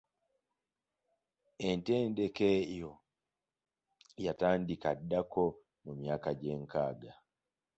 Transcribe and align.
Entendeka 1.69 2.45
eyo 2.59 2.91
yatandika 4.25 4.89
ddako 4.99 5.43
mu 5.83 5.91
myaka 6.01 6.29
gy'enkaga. 6.39 7.11